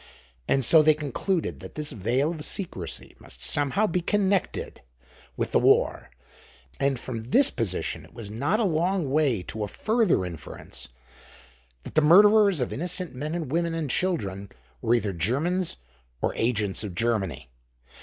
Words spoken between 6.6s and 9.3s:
and from this position it was not a long